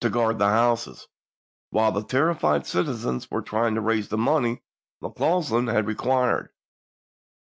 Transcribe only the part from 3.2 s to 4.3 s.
were trying to raise the